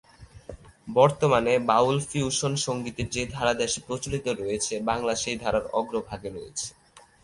[0.87, 6.67] বর্তমানে বাউল-ফিউশন সঙ্গীতের যে ধারা দেশে প্রচলিত হয়েছে, বাংলা সেই ধারার অগ্রভাগে রয়েছে।